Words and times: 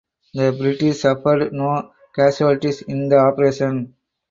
The 0.33 0.51
British 0.51 1.01
suffered 1.01 1.53
no 1.53 1.91
casualties 2.15 2.81
in 2.81 3.07
the 3.07 3.19
operation. 3.19 3.93